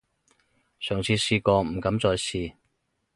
[0.79, 2.55] 上次試過，唔敢再試